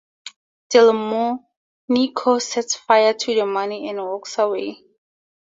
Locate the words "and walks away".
3.87-4.83